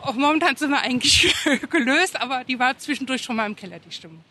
Auch 0.02 0.14
momentan 0.14 0.56
sind 0.56 0.70
wir 0.70 0.80
eigentlich 0.80 1.34
gelöst, 1.70 2.20
aber 2.20 2.44
die 2.44 2.58
war 2.58 2.76
zwischendurch 2.76 3.22
schon 3.22 3.36
mal 3.36 3.46
im 3.46 3.56
Keller, 3.56 3.78
die 3.78 3.90
Stimmung. 3.90 4.22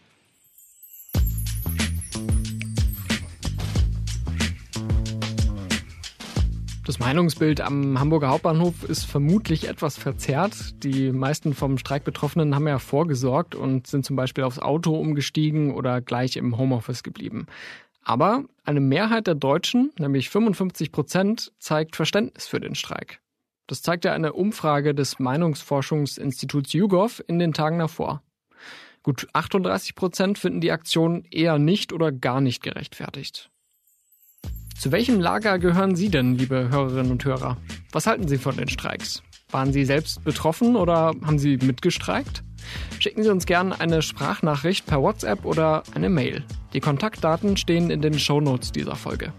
Das 6.83 6.97
Meinungsbild 6.97 7.61
am 7.61 7.99
Hamburger 7.99 8.29
Hauptbahnhof 8.29 8.83
ist 8.83 9.05
vermutlich 9.05 9.69
etwas 9.69 9.99
verzerrt. 9.99 10.83
Die 10.83 11.11
meisten 11.11 11.53
vom 11.53 11.77
Streik 11.77 12.03
Betroffenen 12.03 12.55
haben 12.55 12.67
ja 12.67 12.79
vorgesorgt 12.79 13.53
und 13.53 13.85
sind 13.85 14.03
zum 14.03 14.15
Beispiel 14.15 14.43
aufs 14.43 14.57
Auto 14.57 14.95
umgestiegen 14.95 15.75
oder 15.75 16.01
gleich 16.01 16.37
im 16.37 16.57
Homeoffice 16.57 17.03
geblieben. 17.03 17.45
Aber 18.03 18.45
eine 18.63 18.79
Mehrheit 18.79 19.27
der 19.27 19.35
Deutschen, 19.35 19.91
nämlich 19.99 20.31
55 20.31 20.91
Prozent, 20.91 21.51
zeigt 21.59 21.95
Verständnis 21.95 22.47
für 22.47 22.59
den 22.59 22.73
Streik. 22.73 23.21
Das 23.67 23.83
zeigt 23.83 24.03
ja 24.03 24.13
eine 24.13 24.33
Umfrage 24.33 24.95
des 24.95 25.19
Meinungsforschungsinstituts 25.19 26.73
YouGov 26.73 27.23
in 27.27 27.37
den 27.37 27.53
Tagen 27.53 27.77
davor. 27.77 28.23
Gut 29.03 29.27
38 29.33 29.93
Prozent 29.93 30.39
finden 30.39 30.61
die 30.61 30.71
Aktion 30.71 31.25
eher 31.29 31.59
nicht 31.59 31.93
oder 31.93 32.11
gar 32.11 32.41
nicht 32.41 32.63
gerechtfertigt. 32.63 33.51
Zu 34.81 34.91
welchem 34.91 35.21
Lager 35.21 35.59
gehören 35.59 35.95
Sie 35.95 36.09
denn, 36.09 36.39
liebe 36.39 36.69
Hörerinnen 36.71 37.11
und 37.11 37.23
Hörer? 37.23 37.55
Was 37.91 38.07
halten 38.07 38.27
Sie 38.27 38.39
von 38.39 38.57
den 38.57 38.67
Streiks? 38.67 39.21
Waren 39.51 39.71
Sie 39.71 39.85
selbst 39.85 40.23
betroffen 40.23 40.75
oder 40.75 41.13
haben 41.23 41.37
Sie 41.37 41.57
mitgestreikt? 41.57 42.41
Schicken 42.97 43.21
Sie 43.21 43.29
uns 43.29 43.45
gerne 43.45 43.79
eine 43.79 44.01
Sprachnachricht 44.01 44.87
per 44.87 44.99
WhatsApp 44.99 45.45
oder 45.45 45.83
eine 45.93 46.09
Mail. 46.09 46.43
Die 46.73 46.79
Kontaktdaten 46.79 47.57
stehen 47.57 47.91
in 47.91 48.01
den 48.01 48.17
Shownotes 48.17 48.71
dieser 48.71 48.95
Folge. 48.95 49.31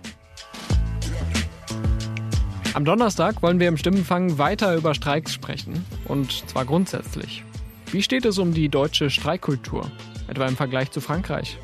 Am 2.75 2.85
Donnerstag 2.85 3.43
wollen 3.43 3.59
wir 3.59 3.67
im 3.67 3.79
Stimmenfang 3.79 4.39
weiter 4.39 4.77
über 4.77 4.95
Streiks 4.95 5.35
sprechen. 5.35 5.85
Und 6.05 6.49
zwar 6.49 6.67
grundsätzlich. 6.67 7.43
Wie 7.91 8.03
steht 8.05 8.27
es 8.27 8.39
um 8.39 8.55
die 8.55 8.69
deutsche 8.69 9.11
Streikkultur? 9.11 9.91
Etwa 10.29 10.47
im 10.47 10.55
Vergleich 10.55 10.93
zu 10.93 11.01
Frankreich? 11.01 11.59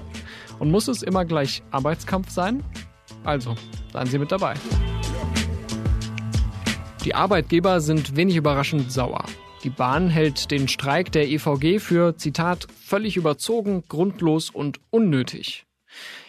Und 0.59 0.73
muss 0.73 0.89
es 0.89 1.05
immer 1.05 1.25
gleich 1.25 1.63
Arbeitskampf 1.71 2.31
sein? 2.31 2.65
Also, 3.25 3.55
seien 3.93 4.07
Sie 4.07 4.19
mit 4.19 4.33
dabei. 4.33 4.55
Die 7.05 7.15
Arbeitgeber 7.15 7.81
sind 7.81 8.17
wenig 8.17 8.37
überraschend 8.37 8.93
sauer. 8.93 9.25
Die 9.65 9.71
Bahn 9.71 10.09
hält 10.09 10.51
den 10.51 10.69
Streik 10.69 11.11
der 11.11 11.29
EVG 11.29 11.81
für, 11.81 12.17
Zitat, 12.17 12.67
völlig 12.81 13.17
überzogen, 13.17 13.83
grundlos 13.89 14.51
und 14.51 14.81
unnötig. 14.91 15.65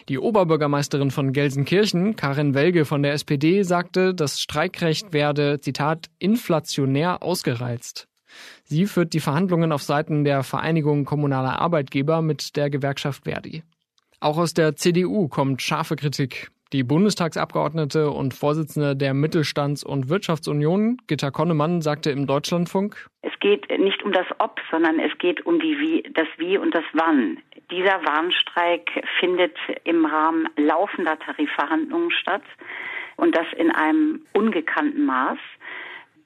Die 0.08 0.18
Oberbürgermeisterin 0.18 1.10
von 1.10 1.32
Gelsenkirchen, 1.32 2.16
Karin 2.16 2.54
Welge 2.54 2.84
von 2.84 3.02
der 3.02 3.12
SPD, 3.12 3.62
sagte, 3.62 4.14
das 4.14 4.40
Streikrecht 4.40 5.12
werde, 5.12 5.60
Zitat, 5.60 6.10
inflationär 6.18 7.22
ausgereizt. 7.22 8.08
Sie 8.64 8.86
führt 8.86 9.12
die 9.12 9.20
Verhandlungen 9.20 9.72
auf 9.72 9.82
Seiten 9.82 10.24
der 10.24 10.42
Vereinigung 10.42 11.04
kommunaler 11.04 11.60
Arbeitgeber 11.60 12.22
mit 12.22 12.56
der 12.56 12.70
Gewerkschaft 12.70 13.24
Verdi. 13.24 13.62
Auch 14.20 14.38
aus 14.38 14.54
der 14.54 14.76
CDU 14.76 15.28
kommt 15.28 15.62
scharfe 15.62 15.96
Kritik. 15.96 16.50
Die 16.72 16.84
Bundestagsabgeordnete 16.84 18.10
und 18.10 18.32
Vorsitzende 18.32 18.94
der 18.94 19.12
Mittelstands- 19.12 19.82
und 19.82 20.08
Wirtschaftsunion, 20.08 20.98
Gitta 21.08 21.32
Konnemann, 21.32 21.82
sagte 21.82 22.12
im 22.12 22.28
Deutschlandfunk, 22.28 23.08
Es 23.22 23.36
geht 23.40 23.68
nicht 23.80 24.04
um 24.04 24.12
das 24.12 24.26
Ob, 24.38 24.60
sondern 24.70 25.00
es 25.00 25.10
geht 25.18 25.44
um 25.46 25.58
die 25.58 25.76
Wie, 25.80 26.04
das 26.14 26.28
Wie 26.36 26.56
und 26.58 26.72
das 26.72 26.84
Wann. 26.92 27.38
Dieser 27.72 28.04
Warnstreik 28.04 28.88
findet 29.18 29.56
im 29.82 30.06
Rahmen 30.06 30.48
laufender 30.56 31.18
Tarifverhandlungen 31.18 32.12
statt 32.12 32.44
und 33.16 33.36
das 33.36 33.46
in 33.56 33.72
einem 33.72 34.22
ungekannten 34.32 35.04
Maß. 35.04 35.38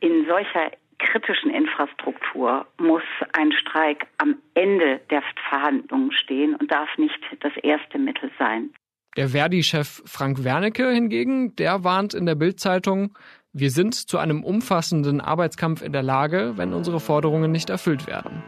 In 0.01 0.27
solcher 0.27 0.73
kritischen 0.99 1.51
Infrastruktur 1.53 2.67
muss 2.79 3.03
ein 3.33 3.51
Streik 3.53 4.07
am 4.19 4.37
Ende 4.53 5.01
der 5.09 5.23
Verhandlungen 5.49 6.13
stehen 6.13 6.55
und 6.55 6.71
darf 6.71 6.99
nicht 6.99 7.19
das 7.41 7.57
erste 7.63 7.99
Mittel 7.99 8.31
sein. 8.39 8.75
Der 9.16 9.28
Verdi-Chef 9.28 10.02
Frank 10.06 10.42
Wernicke 10.42 10.90
hingegen, 10.90 11.54
der 11.54 11.85
warnt 11.85 12.14
in 12.14 12.26
der 12.26 12.35
Bild-Zeitung, 12.35 13.16
wir 13.52 13.71
sind 13.71 13.94
zu 13.94 14.18
einem 14.18 14.42
umfassenden 14.42 15.21
Arbeitskampf 15.21 15.83
in 15.83 15.92
der 15.92 16.02
Lage, 16.02 16.54
wenn 16.56 16.73
unsere 16.73 16.99
Forderungen 16.99 17.52
nicht 17.52 17.71
erfüllt 17.71 18.09
werden. 18.09 18.42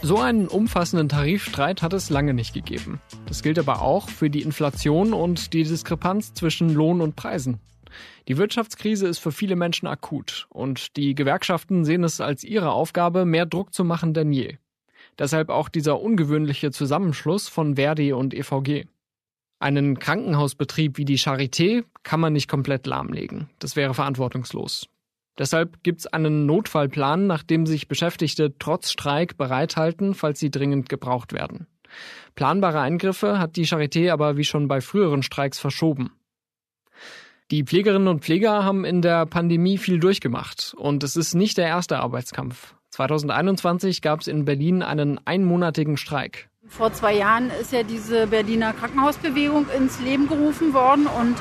So 0.00 0.18
einen 0.18 0.48
umfassenden 0.48 1.10
Tarifstreit 1.10 1.82
hat 1.82 1.92
es 1.92 2.08
lange 2.08 2.32
nicht 2.32 2.54
gegeben. 2.54 3.02
Das 3.26 3.42
gilt 3.42 3.58
aber 3.58 3.82
auch 3.82 4.08
für 4.08 4.30
die 4.30 4.40
Inflation 4.40 5.12
und 5.12 5.52
die 5.52 5.64
Diskrepanz 5.64 6.32
zwischen 6.32 6.70
Lohn 6.70 7.02
und 7.02 7.14
Preisen. 7.14 7.60
Die 8.26 8.38
Wirtschaftskrise 8.38 9.06
ist 9.06 9.18
für 9.18 9.32
viele 9.32 9.56
Menschen 9.56 9.86
akut 9.86 10.46
und 10.48 10.96
die 10.96 11.14
Gewerkschaften 11.14 11.84
sehen 11.84 12.04
es 12.04 12.22
als 12.22 12.42
ihre 12.42 12.72
Aufgabe, 12.72 13.26
mehr 13.26 13.44
Druck 13.44 13.74
zu 13.74 13.84
machen 13.84 14.14
denn 14.14 14.32
je. 14.32 14.56
Deshalb 15.20 15.50
auch 15.50 15.68
dieser 15.68 16.00
ungewöhnliche 16.00 16.70
Zusammenschluss 16.70 17.46
von 17.46 17.76
Verdi 17.76 18.14
und 18.14 18.32
EVG. 18.32 18.86
Einen 19.58 19.98
Krankenhausbetrieb 19.98 20.96
wie 20.96 21.04
die 21.04 21.18
Charité 21.18 21.84
kann 22.02 22.20
man 22.20 22.32
nicht 22.32 22.48
komplett 22.48 22.86
lahmlegen. 22.86 23.50
Das 23.58 23.76
wäre 23.76 23.92
verantwortungslos. 23.92 24.88
Deshalb 25.38 25.82
gibt 25.82 26.00
es 26.00 26.06
einen 26.06 26.46
Notfallplan, 26.46 27.26
nach 27.26 27.42
dem 27.42 27.66
sich 27.66 27.86
Beschäftigte 27.86 28.54
trotz 28.58 28.90
Streik 28.90 29.36
bereithalten, 29.36 30.14
falls 30.14 30.40
sie 30.40 30.50
dringend 30.50 30.88
gebraucht 30.88 31.34
werden. 31.34 31.66
Planbare 32.34 32.80
Eingriffe 32.80 33.38
hat 33.38 33.56
die 33.56 33.66
Charité 33.66 34.10
aber 34.10 34.38
wie 34.38 34.44
schon 34.44 34.68
bei 34.68 34.80
früheren 34.80 35.22
Streiks 35.22 35.58
verschoben. 35.58 36.12
Die 37.50 37.64
Pflegerinnen 37.64 38.08
und 38.08 38.24
Pfleger 38.24 38.64
haben 38.64 38.86
in 38.86 39.02
der 39.02 39.26
Pandemie 39.26 39.76
viel 39.76 39.98
durchgemacht 39.98 40.72
und 40.78 41.04
es 41.04 41.16
ist 41.16 41.34
nicht 41.34 41.58
der 41.58 41.66
erste 41.66 41.98
Arbeitskampf. 41.98 42.74
2021 42.90 44.02
gab 44.02 44.20
es 44.20 44.26
in 44.26 44.44
Berlin 44.44 44.82
einen 44.82 45.20
einmonatigen 45.24 45.96
Streik. 45.96 46.48
Vor 46.66 46.92
zwei 46.92 47.14
Jahren 47.16 47.50
ist 47.60 47.72
ja 47.72 47.82
diese 47.82 48.26
Berliner 48.26 48.72
Krankenhausbewegung 48.72 49.66
ins 49.76 50.00
Leben 50.00 50.28
gerufen 50.28 50.72
worden 50.74 51.06
und 51.06 51.36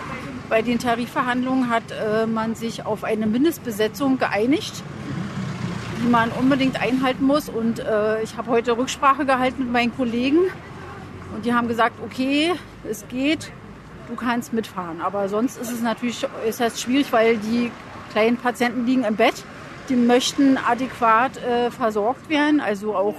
bei 0.49 0.63
den 0.63 0.79
Tarifverhandlungen 0.79 1.69
hat 1.69 1.83
äh, 1.91 2.25
man 2.25 2.55
sich 2.55 2.85
auf 2.85 3.03
eine 3.03 3.27
Mindestbesetzung 3.27 4.17
geeinigt, 4.17 4.83
die 6.01 6.09
man 6.09 6.31
unbedingt 6.31 6.81
einhalten 6.81 7.25
muss. 7.25 7.49
Und 7.49 7.79
äh, 7.79 8.23
ich 8.23 8.35
habe 8.35 8.49
heute 8.49 8.75
Rücksprache 8.75 9.25
gehalten 9.25 9.63
mit 9.63 9.71
meinen 9.71 9.95
Kollegen 9.95 10.39
und 11.35 11.45
die 11.45 11.53
haben 11.53 11.67
gesagt, 11.67 12.01
okay, 12.03 12.53
es 12.89 13.07
geht, 13.09 13.51
du 14.07 14.15
kannst 14.15 14.53
mitfahren. 14.53 15.01
Aber 15.01 15.29
sonst 15.29 15.57
ist 15.57 15.71
es 15.71 15.81
natürlich 15.81 16.25
ist 16.47 16.59
das 16.59 16.81
schwierig, 16.81 17.13
weil 17.13 17.37
die 17.37 17.71
kleinen 18.11 18.37
Patienten 18.37 18.87
liegen 18.87 19.03
im 19.03 19.15
Bett. 19.15 19.43
Die 19.89 19.95
möchten 19.95 20.57
adäquat 20.57 21.37
äh, 21.37 21.71
versorgt 21.71 22.29
werden, 22.29 22.59
also 22.59 22.95
auch 22.95 23.15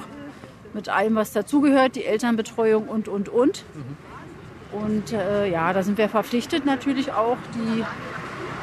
mit 0.73 0.89
allem, 0.89 1.17
was 1.17 1.33
dazugehört, 1.33 1.97
die 1.97 2.05
Elternbetreuung 2.05 2.87
und, 2.89 3.09
und, 3.09 3.29
und. 3.29 3.65
Und 4.73 5.13
äh, 5.13 5.51
ja, 5.51 5.73
da 5.73 5.83
sind 5.83 5.99
wir 5.99 6.09
verpflichtet 6.09 6.65
natürlich 6.65 7.13
auch, 7.13 7.37
die 7.55 7.85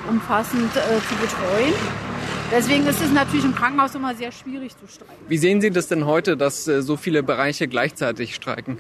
umfassend 0.10 0.72
äh, 0.76 0.80
zu 0.80 1.16
betreuen. 1.16 1.74
Deswegen 2.50 2.88
ist 2.88 3.02
es 3.02 3.12
natürlich 3.12 3.44
im 3.44 3.54
Krankenhaus 3.54 3.94
immer 3.94 4.16
sehr 4.16 4.32
schwierig 4.32 4.72
zu 4.78 4.88
streiken. 4.88 5.16
Wie 5.28 5.38
sehen 5.38 5.60
Sie 5.60 5.70
das 5.70 5.90
denn 5.90 6.06
heute, 6.06 6.38
dass 6.38 6.66
äh, 6.68 6.82
so 6.82 6.96
viele 6.96 7.24
Bereiche 7.24 7.68
gleichzeitig 7.68 8.36
streiken? 8.36 8.80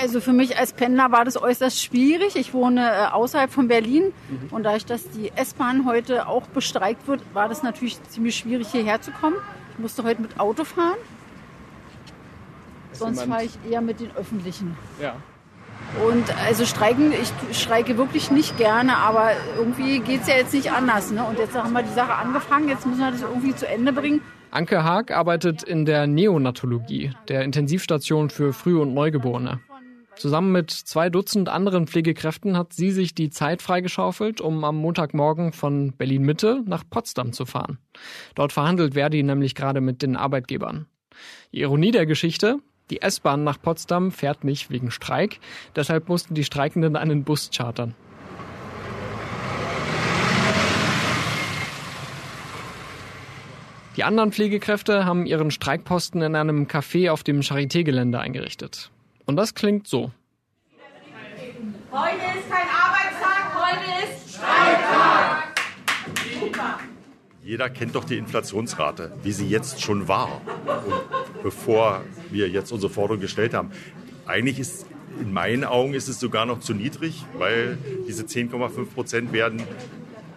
Also 0.00 0.20
für 0.20 0.32
mich 0.32 0.56
als 0.56 0.72
Pendler 0.72 1.10
war 1.10 1.24
das 1.24 1.36
äußerst 1.36 1.82
schwierig. 1.82 2.36
Ich 2.36 2.54
wohne 2.54 2.88
äh, 2.88 3.06
außerhalb 3.06 3.50
von 3.50 3.66
Berlin 3.66 4.12
mhm. 4.28 4.48
und 4.52 4.62
dadurch, 4.62 4.86
dass 4.86 5.10
die 5.10 5.32
S-Bahn 5.34 5.86
heute 5.86 6.28
auch 6.28 6.46
bestreikt 6.46 7.08
wird, 7.08 7.20
war 7.34 7.48
das 7.48 7.64
natürlich 7.64 8.00
ziemlich 8.04 8.36
schwierig 8.36 8.68
hierher 8.68 9.00
zu 9.00 9.10
kommen. 9.10 9.34
Ich 9.72 9.80
musste 9.80 10.04
heute 10.04 10.22
mit 10.22 10.38
Auto 10.38 10.62
fahren. 10.62 10.98
Sonst 12.92 13.24
fahre 13.24 13.44
ich 13.44 13.58
eher 13.68 13.80
mit 13.80 13.98
den 13.98 14.12
öffentlichen. 14.16 14.76
Ja. 15.02 15.16
Und 16.06 16.24
also 16.46 16.64
streiken, 16.64 17.12
ich 17.12 17.58
streike 17.58 17.98
wirklich 17.98 18.30
nicht 18.30 18.56
gerne, 18.56 18.98
aber 18.98 19.32
irgendwie 19.56 19.98
geht 19.98 20.22
es 20.22 20.28
ja 20.28 20.36
jetzt 20.36 20.54
nicht 20.54 20.70
anders. 20.70 21.10
Ne? 21.10 21.24
Und 21.24 21.40
jetzt 21.40 21.56
haben 21.56 21.72
wir 21.72 21.82
die 21.82 21.92
Sache 21.92 22.14
angefangen, 22.14 22.68
jetzt 22.68 22.86
müssen 22.86 23.00
wir 23.00 23.10
das 23.10 23.22
irgendwie 23.22 23.54
zu 23.54 23.66
Ende 23.66 23.92
bringen. 23.92 24.20
Anke 24.52 24.84
Haag 24.84 25.10
arbeitet 25.10 25.64
in 25.64 25.84
der 25.84 26.06
Neonatologie, 26.06 27.10
der 27.26 27.42
Intensivstation 27.42 28.30
für 28.30 28.52
Früh- 28.52 28.80
und 28.80 28.94
Neugeborene. 28.94 29.58
Zusammen 30.18 30.50
mit 30.50 30.72
zwei 30.72 31.10
Dutzend 31.10 31.48
anderen 31.48 31.86
Pflegekräften 31.86 32.56
hat 32.56 32.72
sie 32.72 32.90
sich 32.90 33.14
die 33.14 33.30
Zeit 33.30 33.62
freigeschaufelt, 33.62 34.40
um 34.40 34.64
am 34.64 34.76
Montagmorgen 34.76 35.52
von 35.52 35.92
Berlin 35.92 36.22
Mitte 36.22 36.62
nach 36.66 36.82
Potsdam 36.90 37.32
zu 37.32 37.46
fahren. 37.46 37.78
Dort 38.34 38.52
verhandelt 38.52 38.94
Verdi 38.94 39.22
nämlich 39.22 39.54
gerade 39.54 39.80
mit 39.80 40.02
den 40.02 40.16
Arbeitgebern. 40.16 40.86
Die 41.52 41.60
Ironie 41.60 41.92
der 41.92 42.04
Geschichte, 42.04 42.58
die 42.90 43.00
S-Bahn 43.00 43.44
nach 43.44 43.62
Potsdam 43.62 44.10
fährt 44.10 44.42
nicht 44.42 44.70
wegen 44.70 44.90
Streik, 44.90 45.38
deshalb 45.76 46.08
mussten 46.08 46.34
die 46.34 46.44
Streikenden 46.44 46.96
einen 46.96 47.22
Bus 47.22 47.50
chartern. 47.54 47.94
Die 53.96 54.02
anderen 54.04 54.32
Pflegekräfte 54.32 55.04
haben 55.04 55.26
ihren 55.26 55.52
Streikposten 55.52 56.22
in 56.22 56.34
einem 56.34 56.66
Café 56.66 57.10
auf 57.10 57.22
dem 57.22 57.40
Charité-Gelände 57.40 58.18
eingerichtet. 58.18 58.90
Und 59.28 59.36
das 59.36 59.54
klingt 59.54 59.86
so. 59.86 60.10
Heute 61.92 62.16
ist 62.16 62.50
kein 62.50 62.66
Arbeitstag, 62.66 63.54
heute 63.54 64.04
ist 64.06 64.36
Streiktag. 64.36 65.60
Super. 66.40 66.78
Jeder 67.42 67.68
kennt 67.68 67.94
doch 67.94 68.04
die 68.04 68.16
Inflationsrate, 68.16 69.12
wie 69.22 69.32
sie 69.32 69.46
jetzt 69.46 69.82
schon 69.82 70.08
war, 70.08 70.40
und 70.66 71.42
bevor 71.42 72.04
wir 72.30 72.48
jetzt 72.48 72.72
unsere 72.72 72.90
Forderung 72.90 73.20
gestellt 73.20 73.52
haben. 73.52 73.70
Eigentlich 74.24 74.58
ist 74.58 74.86
in 75.20 75.30
meinen 75.30 75.64
Augen 75.64 75.92
ist 75.92 76.08
es 76.08 76.18
sogar 76.18 76.46
noch 76.46 76.60
zu 76.60 76.72
niedrig, 76.72 77.26
weil 77.36 77.76
diese 78.06 78.22
10,5 78.22 78.94
Prozent 78.94 79.32
werden 79.34 79.62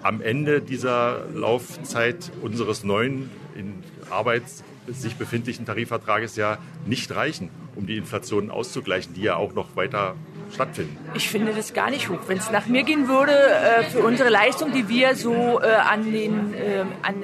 am 0.03 0.19
Ende 0.19 0.61
dieser 0.61 1.27
Laufzeit 1.33 2.29
unseres 2.41 2.83
neuen 2.83 3.29
in 3.55 3.83
Arbeit 4.09 4.43
sich 4.87 5.15
befindlichen 5.15 5.65
Tarifvertrages 5.65 6.35
ja 6.35 6.57
nicht 6.85 7.13
reichen 7.15 7.49
um 7.75 7.85
die 7.87 7.97
Inflation 7.97 8.51
auszugleichen, 8.51 9.13
die 9.13 9.21
ja 9.21 9.35
auch 9.35 9.53
noch 9.53 9.75
weiter 9.75 10.15
stattfinden. 10.53 10.97
Ich 11.13 11.29
finde 11.29 11.53
das 11.53 11.73
gar 11.73 11.89
nicht 11.89 12.09
hoch. 12.09 12.19
Wenn 12.27 12.37
es 12.37 12.51
nach 12.51 12.67
mir 12.67 12.83
gehen 12.83 13.07
würde, 13.07 13.31
äh, 13.31 13.83
für 13.83 13.99
unsere 13.99 14.29
Leistung, 14.29 14.73
die 14.73 14.89
wir 14.89 15.15
so 15.15 15.61
äh, 15.61 15.67
an 15.67 16.11
den, 16.11 16.53
äh, 16.53 16.83
an, 17.01 17.23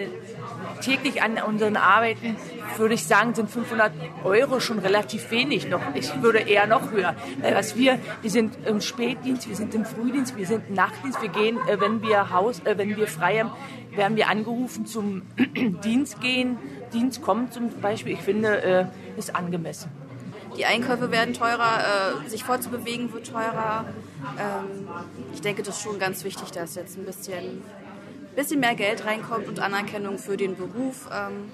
täglich 0.79 1.22
an 1.22 1.38
unseren 1.38 1.75
Arbeiten, 1.75 2.36
würde 2.77 2.93
ich 2.93 3.05
sagen, 3.05 3.34
sind 3.36 3.50
500 3.50 3.91
Euro 4.24 4.60
schon 4.60 4.79
relativ 4.79 5.31
wenig. 5.31 5.69
Noch, 5.69 5.81
ich 5.93 6.22
würde 6.22 6.39
eher 6.39 6.67
noch 6.67 6.91
höher. 6.91 7.15
Weil 7.41 7.55
was 7.55 7.75
wir, 7.75 8.00
wir 8.22 8.29
sind 8.29 8.57
im 8.65 8.81
Spätdienst, 8.81 9.48
wir 9.48 9.55
sind 9.55 9.74
im 9.75 9.86
Frühdienst, 9.86 10.38
wir 10.38 10.46
sind 10.46 10.69
im 10.69 10.75
Nachtdienst. 10.75 11.22
Wir 11.22 11.29
gehen, 11.29 11.57
äh, 11.67 11.79
wenn 11.79 12.01
wir 12.01 12.31
Haus, 12.31 12.60
äh, 12.65 12.77
wenn 12.77 12.96
wir 12.96 13.07
frei 13.07 13.39
haben, 13.39 13.51
werden 13.96 14.17
wir 14.17 14.29
angerufen 14.29 14.86
zum 14.86 15.24
Dienst 15.84 16.22
gehen. 16.22 16.57
Dienst 16.93 17.22
kommen 17.22 17.51
zum 17.51 17.69
Beispiel. 17.81 18.13
Ich 18.13 18.22
finde, 18.22 18.62
äh, 18.63 18.86
ist 19.17 19.36
angemessen. 19.36 19.91
Die 20.57 20.65
Einkäufe 20.65 21.12
werden 21.12 21.36
teurer, 21.36 21.81
sich 22.25 22.43
fortzubewegen 22.43 23.13
wird 23.13 23.31
teurer. 23.31 23.86
Ähm, 24.39 24.88
ich 25.31 25.41
denke, 25.41 25.62
das 25.62 25.77
ist 25.77 25.84
schon 25.84 26.00
ganz 26.00 26.24
wichtig, 26.24 26.50
dass 26.51 26.74
jetzt 26.74 26.98
ein 26.98 27.05
bisschen, 27.05 27.62
bisschen 28.38 28.60
mehr 28.60 28.75
Geld 28.75 29.06
reinkommt 29.06 29.48
und 29.48 29.60
Anerkennung 29.60 30.20
für 30.20 30.38
den 30.38 30.56
Beruf. 30.56 31.10
Ähm, 31.12 31.51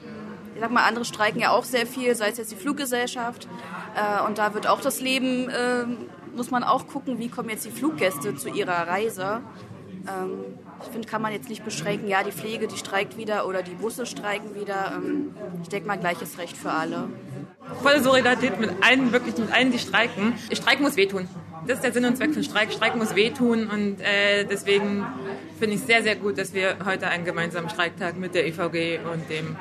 ich 0.53 0.61
sag 0.61 0.69
mal, 0.69 0.83
andere 0.83 1.05
streiken 1.05 1.41
ja 1.41 1.49
auch 1.51 1.63
sehr 1.63 1.87
viel, 1.87 2.13
sei 2.13 2.29
es 2.29 2.37
jetzt 2.37 2.51
die 2.51 2.55
Fluggesellschaft. 2.55 3.47
Äh, 3.95 4.23
und 4.27 4.37
da 4.37 4.53
wird 4.53 4.67
auch 4.67 4.81
das 4.81 5.01
Leben, 5.01 5.49
äh, 5.49 5.85
muss 6.35 6.51
man 6.51 6.63
auch 6.63 6.85
gucken, 6.87 7.17
wie 7.19 7.29
kommen 7.29 7.49
jetzt 7.49 7.65
die 7.65 7.71
Fluggäste 7.71 8.35
zu 8.35 8.49
ihrer 8.49 8.87
Reise. 8.87 9.41
Ähm, 10.07 10.43
ich 10.81 10.89
finde, 10.91 11.07
kann 11.07 11.21
man 11.21 11.31
jetzt 11.31 11.47
nicht 11.47 11.63
beschränken, 11.63 12.09
ja, 12.09 12.23
die 12.23 12.33
Pflege, 12.33 12.67
die 12.67 12.77
streikt 12.77 13.17
wieder 13.17 13.47
oder 13.47 13.63
die 13.63 13.75
Busse 13.75 14.05
streiken 14.05 14.53
wieder. 14.53 14.93
Ähm, 14.97 15.33
ich 15.61 15.69
denke 15.69 15.87
mal, 15.87 15.97
gleiches 15.97 16.37
Recht 16.37 16.57
für 16.57 16.71
alle. 16.71 17.07
Volle 17.81 18.03
Solidarität 18.03 18.59
mit 18.59 18.71
allen, 18.81 19.13
wirklich 19.13 19.37
mit 19.37 19.51
allen, 19.53 19.71
die 19.71 19.79
streiken. 19.79 20.33
Streik 20.51 20.81
muss 20.81 20.97
wehtun. 20.97 21.29
Das 21.65 21.77
ist 21.77 21.83
der 21.83 21.93
Sinn 21.93 22.03
und 22.03 22.17
Zweck 22.17 22.33
von 22.33 22.43
Streik. 22.43 22.73
Streik 22.73 22.97
muss 22.97 23.15
wehtun 23.15 23.67
und 23.67 24.01
äh, 24.01 24.43
deswegen 24.43 25.05
finde 25.57 25.75
ich 25.75 25.81
es 25.81 25.87
sehr, 25.87 26.03
sehr 26.03 26.17
gut, 26.17 26.37
dass 26.37 26.53
wir 26.53 26.75
heute 26.85 27.07
einen 27.07 27.23
gemeinsamen 27.23 27.69
Streiktag 27.69 28.17
mit 28.17 28.35
der 28.35 28.45
EVG 28.47 28.99
und 29.11 29.29
dem 29.29 29.55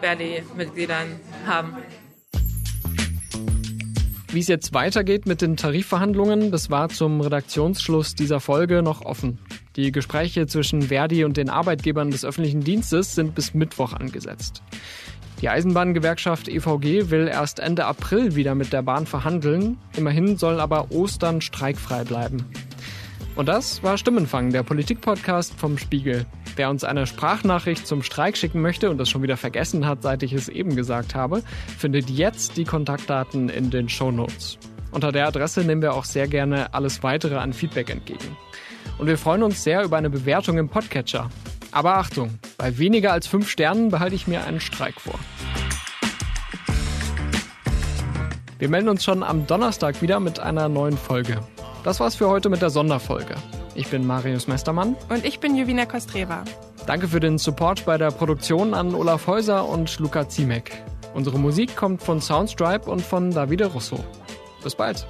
Verdi-Mitgliedern 0.00 1.18
haben. 1.44 1.76
Wie 4.28 4.38
es 4.38 4.48
jetzt 4.48 4.72
weitergeht 4.72 5.26
mit 5.26 5.42
den 5.42 5.56
Tarifverhandlungen, 5.56 6.52
das 6.52 6.70
war 6.70 6.88
zum 6.88 7.20
Redaktionsschluss 7.20 8.14
dieser 8.14 8.40
Folge 8.40 8.82
noch 8.82 9.04
offen. 9.04 9.38
Die 9.74 9.90
Gespräche 9.90 10.46
zwischen 10.46 10.82
Verdi 10.82 11.24
und 11.24 11.36
den 11.36 11.50
Arbeitgebern 11.50 12.10
des 12.10 12.24
öffentlichen 12.24 12.60
Dienstes 12.62 13.14
sind 13.14 13.34
bis 13.34 13.52
Mittwoch 13.52 13.94
angesetzt. 13.94 14.62
Die 15.42 15.48
Eisenbahngewerkschaft 15.48 16.48
EVG 16.48 17.10
will 17.10 17.26
erst 17.26 17.58
Ende 17.58 17.84
April 17.84 18.36
wieder 18.36 18.54
mit 18.54 18.72
der 18.72 18.82
Bahn 18.82 19.06
verhandeln. 19.06 19.76
Immerhin 19.96 20.36
soll 20.36 20.60
aber 20.60 20.92
Ostern 20.92 21.40
streikfrei 21.40 22.04
bleiben. 22.04 22.46
Und 23.34 23.48
das 23.48 23.82
war 23.82 23.98
Stimmenfang, 23.98 24.52
der 24.52 24.62
Politik-Podcast 24.62 25.54
vom 25.58 25.78
Spiegel. 25.78 26.26
Wer 26.54 26.70
uns 26.70 26.84
eine 26.84 27.08
Sprachnachricht 27.08 27.88
zum 27.88 28.04
Streik 28.04 28.36
schicken 28.36 28.60
möchte 28.60 28.88
und 28.88 28.98
das 28.98 29.10
schon 29.10 29.22
wieder 29.22 29.36
vergessen 29.36 29.84
hat, 29.84 30.02
seit 30.02 30.22
ich 30.22 30.32
es 30.32 30.48
eben 30.48 30.76
gesagt 30.76 31.16
habe, 31.16 31.42
findet 31.76 32.08
jetzt 32.08 32.56
die 32.56 32.64
Kontaktdaten 32.64 33.48
in 33.48 33.70
den 33.70 33.88
Show 33.88 34.12
Notes. 34.12 34.58
Unter 34.92 35.10
der 35.10 35.26
Adresse 35.26 35.64
nehmen 35.64 35.82
wir 35.82 35.94
auch 35.94 36.04
sehr 36.04 36.28
gerne 36.28 36.72
alles 36.72 37.02
weitere 37.02 37.34
an 37.34 37.52
Feedback 37.52 37.90
entgegen. 37.90 38.36
Und 38.98 39.08
wir 39.08 39.18
freuen 39.18 39.42
uns 39.42 39.64
sehr 39.64 39.82
über 39.82 39.96
eine 39.96 40.10
Bewertung 40.10 40.58
im 40.58 40.68
Podcatcher. 40.68 41.30
Aber 41.72 41.96
Achtung, 41.96 42.38
bei 42.58 42.76
weniger 42.76 43.12
als 43.12 43.26
fünf 43.26 43.48
Sternen 43.48 43.88
behalte 43.88 44.14
ich 44.14 44.26
mir 44.26 44.44
einen 44.44 44.60
Streik 44.60 45.00
vor. 45.00 45.18
Wir 48.58 48.68
melden 48.68 48.90
uns 48.90 49.02
schon 49.02 49.22
am 49.22 49.46
Donnerstag 49.46 50.02
wieder 50.02 50.20
mit 50.20 50.38
einer 50.38 50.68
neuen 50.68 50.96
Folge. 50.96 51.40
Das 51.82 51.98
war's 51.98 52.14
für 52.14 52.28
heute 52.28 52.48
mit 52.50 52.62
der 52.62 52.70
Sonderfolge. 52.70 53.34
Ich 53.74 53.88
bin 53.88 54.06
Marius 54.06 54.46
Mestermann. 54.46 54.96
Und 55.08 55.24
ich 55.24 55.40
bin 55.40 55.56
Juvina 55.56 55.86
Kostreva. 55.86 56.44
Danke 56.86 57.08
für 57.08 57.20
den 57.20 57.38
Support 57.38 57.86
bei 57.86 57.96
der 57.96 58.10
Produktion 58.10 58.74
an 58.74 58.94
Olaf 58.94 59.26
Häuser 59.26 59.66
und 59.68 59.98
Luca 59.98 60.28
Ziemek. 60.28 60.84
Unsere 61.14 61.38
Musik 61.38 61.74
kommt 61.74 62.02
von 62.02 62.20
Soundstripe 62.20 62.88
und 62.90 63.00
von 63.00 63.30
Davide 63.30 63.66
Russo. 63.66 63.98
Bis 64.62 64.74
bald. 64.74 65.06